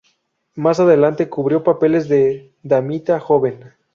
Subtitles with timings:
[0.55, 3.75] Más adelante cubrió papeles de damita joven.